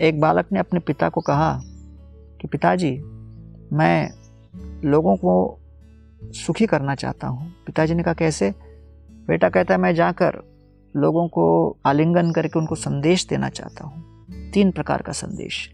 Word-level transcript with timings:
एक 0.00 0.20
बालक 0.20 0.46
ने 0.52 0.58
अपने 0.58 0.80
पिता 0.80 1.08
को 1.08 1.20
कहा 1.20 1.60
कि 2.40 2.48
पिताजी, 2.48 3.00
मैं 3.72 4.10
लोगों 4.84 5.16
को 5.16 5.58
सुखी 6.24 6.66
करना 6.66 6.94
चाहता 6.94 7.26
हूँ। 7.26 7.52
पिताजी 7.66 7.94
ने 7.94 8.02
कहा, 8.02 8.14
कैसे? 8.14 8.54
बेटा 9.26 9.48
कहता 9.48 9.74
है, 9.74 9.80
मैं 9.80 9.94
जाकर 9.94 10.42
लोगों 10.96 11.28
को 11.28 11.76
आलिंगन 11.86 12.32
करके 12.32 12.58
उनको 12.58 12.74
संदेश 12.74 13.26
देना 13.26 13.48
चाहता 13.48 13.84
हूँ। 13.84 14.26
तीन 14.50 14.70
प्रकार 14.70 15.02
का 15.02 15.12
संदेश। 15.12 15.70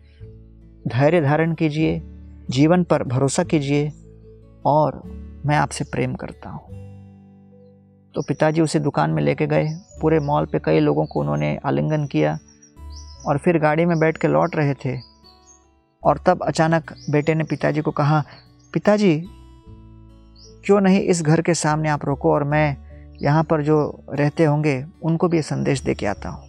धैर्य 0.89 1.21
धारण 1.21 1.55
कीजिए, 1.55 2.03
जीवन 2.50 2.85
पर 2.85 3.03
भरोसा 3.03 3.45
कीजिए 3.45 3.93
और 4.64 5.03
मैं 5.46 5.57
आपसे 5.57 5.85
प्रेम 5.85 6.14
करता 6.14 6.50
हूँ। 6.50 6.69
तो 8.14 8.23
पिताजी 8.23 8.61
उसे 8.61 8.80
दुकान 8.80 9.11
में 9.11 9.23
लेके 9.23 9.46
गए। 9.46 9.69
पूरे 10.00 10.21
मॉल 10.21 10.46
पे 10.46 10.59
कई 10.59 10.80
लोगों 10.80 11.07
को 11.07 11.21
उन्होंने 11.21 11.59
आलिंगन 11.64 12.07
किया। 12.07 12.39
और 13.27 13.39
फिर 13.39 13.59
गाड़ी 13.59 13.85
में 13.85 13.98
बैठ 13.98 14.16
के 14.16 14.29
लौट 14.29 14.57
रहे 14.57 14.75
थे। 14.75 14.96
और 16.02 16.19
तब 16.27 16.43
अचानक 16.43 16.95
बेटे 17.11 17.34
ने 17.34 17.45
पिताजी 17.45 17.80
को 17.80 17.91
कहा, 17.91 18.24
पिताजी, 18.74 19.23
क्यों 20.65 20.80
नहीं 20.80 21.01
इस 21.01 21.23
घर 21.23 21.41
के 21.41 21.55
सामने 21.55 21.88
आप 21.88 22.05
रोको 22.05 22.33
और 22.33 22.45
मैं 22.45 22.77
यहाँ 23.23 23.45
पर 23.45 23.62
जो 23.62 24.05
रहते 24.10 24.45
होंगे, 24.45 24.84
उनको 25.02 25.29
भी 25.29 25.37
ये 25.37 25.43
संदेश 25.43 25.83
दे 25.83 25.95
के 25.95 26.07
आता 26.07 26.29
हूँ। 26.29 26.46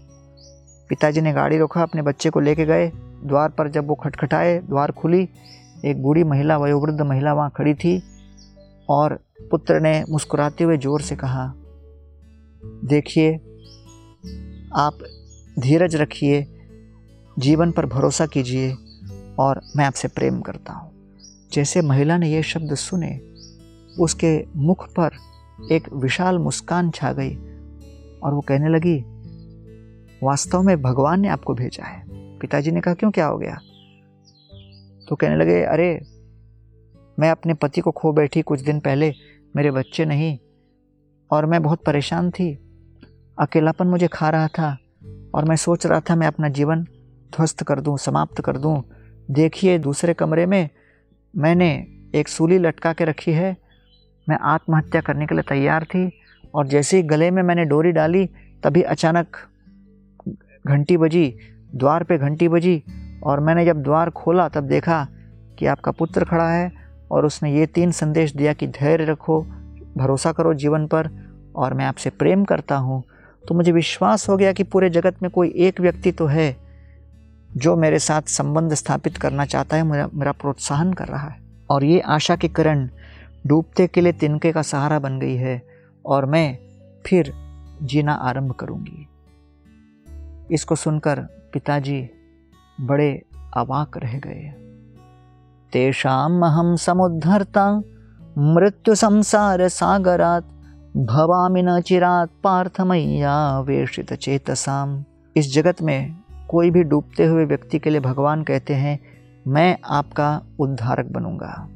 पिताजी 0.89 1.21
ने 1.21 1.33
गाड़ी 1.33 1.57
रोका, 1.57 1.81
अपने 1.81 2.01
बच्चे 2.01 2.29
को 2.29 2.39
लेके 2.39 2.65
गए। 2.65 2.91
द्वार 3.23 3.49
पर 3.49 3.67
जब 3.67 3.87
वो 3.87 3.95
खटखटाए, 3.95 4.59
द्वार 4.59 4.91
खुली, 4.91 5.29
एक 5.85 6.01
बूढ़ी 6.03 6.23
महिला, 6.23 6.57
वयोवृद्ध 6.57 7.01
महिला 7.01 7.33
वहाँ 7.33 7.51
खड़ी 7.55 7.73
थी 7.73 8.01
और 8.89 9.19
पुत्र 9.51 9.79
ने 9.79 10.03
मुस्कुराते 10.09 10.63
हुए 10.63 10.77
ज़ोर 10.77 11.01
से 11.01 11.15
कहा, 11.15 11.53
देखिए, 12.85 13.33
आप 14.75 14.97
धीरज 15.59 15.95
रखिए 15.95 16.41
जीवन 17.39 17.71
पर 17.71 17.85
भरोसा 17.85 18.25
कीजिए 18.25 18.75
और 19.39 19.61
मैं 19.75 19.85
आपसे 19.85 20.07
प्रेम 20.07 20.41
करता 20.41 20.73
हूँ। 20.73 20.91
जैसे 21.53 21.81
महिला 21.81 22.17
ने 22.17 22.33
ये 22.33 22.43
शब्द 22.43 22.75
सुने, 22.75 23.19
उसके 23.99 24.45
मुख 24.55 24.89
पर 24.99 25.11
एक 25.71 25.93
विशाल 25.93 26.37
मुस्कान 26.37 26.91
छा 26.91 27.13
गई 27.13 27.35
और 28.23 28.33
वो 28.33 28.41
कहने 28.41 28.69
लगी, 28.69 29.03
वास्तव 30.23 30.61
में 30.61 30.81
भगवान 30.81 31.19
ने 31.19 31.27
आपको 31.27 31.53
भेजा 31.53 31.85
है। 31.85 32.03
पिताजी 32.39 32.71
ने 32.71 32.81
कहा, 32.81 32.93
क्यों, 32.93 33.11
क्या 33.11 33.25
हो 33.25 33.37
गया? 33.37 33.57
तो 35.09 35.15
कहने 35.15 35.35
लगे, 35.35 35.63
अरे, 35.63 36.01
मैं 37.19 37.31
अपने 37.31 37.53
पति 37.53 37.81
को 37.81 37.91
खो 37.91 38.13
बैठी 38.13 38.41
कुछ 38.41 38.61
दिन 38.61 38.79
पहले, 38.79 39.13
मेरे 39.55 39.71
बच्चे 39.71 40.05
नहीं, 40.05 40.37
और 41.31 41.45
मैं 41.45 41.63
बहुत 41.63 41.83
परेशान 41.85 42.31
थी। 42.31 42.55
अकेलापन 43.39 43.87
मुझे 43.87 44.07
खा 44.07 44.29
रहा 44.29 44.47
था 44.47 44.77
और 45.33 45.45
मैं 45.45 45.55
सोच 45.55 45.85
रहा 45.85 45.99
था 45.99 46.15
मैं 46.15 46.27
अपना 46.27 46.49
जीवन 46.49 46.87
ध्वस्त 47.35 47.63
कर 47.63 47.79
दूँ, 47.79 47.97
समाप्त 47.97 48.41
कर 48.41 48.57
दूँ। 48.57 48.83
देखिए, 49.31 49.77
दूसरे 49.79 50.13
कमरे 50.13 50.45
में 50.45 50.69
मैंने 51.35 51.87
एक 52.15 52.27
सूली 52.27 52.57
लटका 52.57 52.93
के 52.93 53.05
रखी 53.05 53.31
है। 53.31 53.57
मैं 54.29 54.37
आत्महत्या 54.41 55.01
करने 55.01 55.25
के 55.25 55.35
लिए 55.35 55.43
तैयार 55.49 55.83
थी 55.83 56.11
और 56.55 56.67
जैसे 56.67 56.97
ही 56.97 57.03
गले 57.03 57.31
में 57.31 57.43
मैंने 57.43 57.65
डोरी 57.65 57.91
डाली, 57.91 58.25
तभी 58.63 58.81
अचानक 58.81 59.37
घंटी 60.67 60.97
बजी, 60.97 61.35
द्वार 61.75 62.03
पे 62.03 62.17
घंटी 62.17 62.47
बजी 62.47 62.83
और 63.23 63.39
मैंने 63.39 63.65
जब 63.65 63.83
द्वार 63.83 64.09
खोला, 64.09 64.49
तब 64.49 64.63
देखा 64.63 65.07
कि 65.59 65.65
आपका 65.65 65.91
पुत्र 65.91 66.25
खड़ा 66.25 66.49
है 66.49 66.71
और 67.11 67.25
उसने 67.25 67.53
ये 67.53 67.65
तीन 67.65 67.91
संदेश 67.91 68.35
दिया 68.35 68.53
कि 68.53 68.67
धैर्य 68.67 69.05
रखो, 69.05 69.41
भरोसा 69.97 70.31
करो 70.31 70.53
जीवन 70.53 70.87
पर 70.87 71.09
और 71.55 71.73
मैं 71.73 71.85
आपसे 71.85 72.09
प्रेम 72.09 72.43
करता 72.43 72.75
हूँ। 72.75 73.03
तो 73.47 73.55
मुझे 73.55 73.71
विश्वास 73.71 74.29
हो 74.29 74.37
गया 74.37 74.51
कि 74.51 74.63
पूरे 74.63 74.89
जगत 74.89 75.21
में 75.21 75.31
कोई 75.31 75.53
एक 75.55 75.81
व्यक्ति 75.81 76.11
तो 76.11 76.25
है। 76.25 76.68
जो 77.57 77.75
मेरे 77.75 77.99
साथ 77.99 78.21
संबंध 78.21 78.73
स्थापित 78.73 79.17
करना 79.17 79.45
चाहता 79.45 79.77
है, 79.77 79.83
मेरा 79.83 80.09
मेरा 80.13 80.31
प्रोत्साहन 80.31 80.93
कर 80.93 81.07
रहा 81.07 81.27
है। 81.27 81.41
और 81.69 81.83
ये 81.83 81.99
आशा 81.99 82.35
की 82.35 82.47
किरण 82.47 82.89
डूबते 83.47 83.87
के 83.87 84.01
लिए 84.01 84.11
तिनके 84.11 84.51
का 84.51 84.61
सहारा 84.61 84.99
बन 84.99 85.19
गई 85.19 85.35
है 85.35 85.61
और 86.05 86.25
मैं 86.25 86.57
फिर 87.05 87.33
जीना 87.83 88.13
आरंभ 88.13 88.51
करूँगी। 88.51 89.07
इसको 90.51 90.75
सुनकर 90.75 91.19
पिताजी 91.53 92.09
बड़े 92.81 93.21
अवाक 93.57 93.97
रह 93.97 94.19
गए। 94.19 94.53
तेषाम 95.73 96.45
अहम 96.45 96.75
समुद्धरता, 96.75 97.81
मृत्यु 98.37 98.95
संसार 98.95 99.67
सागरात, 99.67 100.43
भवामि 100.97 101.61
न 101.61 101.81
चिरात 101.81 102.29
पार्थमैया 102.43 103.59
वेशित 103.59 104.13
चेतसाम। 104.13 105.03
इस 105.35 105.53
जगत 105.53 105.81
में 105.81 106.15
कोई 106.49 106.71
भी 106.71 106.83
डूबते 106.83 107.25
हुए 107.25 107.45
व्यक्ति 107.45 107.79
के 107.79 107.89
लिए 107.89 107.99
भगवान 107.99 108.43
कहते 108.43 108.73
हैं, 108.73 108.99
मैं 109.47 109.77
आपका 109.85 110.41
उद्धारक 110.59 111.05
बनूँगा। 111.05 111.69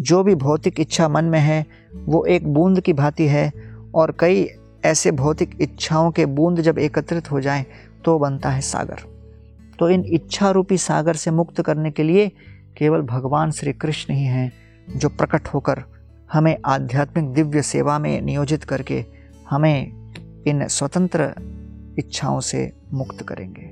जो 0.00 0.22
भी 0.22 0.34
भौतिक 0.34 0.80
इच्छा 0.80 1.08
मन 1.08 1.24
में 1.24 1.40
है, 1.40 1.66
वो 1.94 2.24
एक 2.24 2.54
बूंद 2.54 2.80
की 2.80 2.92
भांति 2.92 3.26
है 3.26 3.52
और 3.94 4.16
कई 4.20 4.48
ऐसे 4.84 5.10
भौतिक 5.10 5.58
इच्छाओं 5.60 6.10
के 6.10 6.26
बूंद 6.26 6.60
जब 6.60 6.78
एकत्रित 6.78 7.30
हो 7.32 7.40
जाएँ 7.40 7.66
तो 8.04 8.18
बनता 8.18 8.50
है 8.50 8.60
सागर। 8.60 8.98
तो 9.78 9.90
इन 9.90 10.04
इच्छा 10.06 10.50
रूपी 10.50 10.78
सागर 10.78 11.14
से 11.14 11.30
मुक्त 11.30 11.62
करने 11.62 11.90
के 11.90 12.02
लिए 12.02 12.32
केवल 12.76 13.00
भगवान 13.00 13.50
श्री 13.50 13.72
कृष्ण 13.72 14.14
ही 14.14 14.24
हैं 14.24 14.52
जो 14.96 15.08
प्रकट 15.08 15.48
होकर 15.48 15.82
हमें 16.32 16.56
आध्यात्मिक 16.66 17.32
दिव्य 17.32 17.62
सेवा 17.62 17.98
में 17.98 18.22
नियोजित 18.22 18.64
करके 18.64 19.04
हमें 19.50 19.92
इन 20.46 20.66
स्वतंत्र 20.68 21.34
इच्छाओं 21.98 22.40
से 22.40 22.72
मुक्त 22.92 23.22
करेंगे। 23.22 23.71